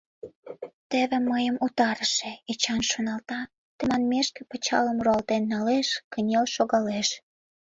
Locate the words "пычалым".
4.49-4.97